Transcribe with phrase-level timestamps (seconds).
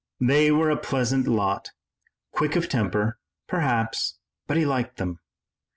[0.19, 1.69] They were a pleasant lot,
[2.31, 5.19] quick of temper, perhaps, but he liked them.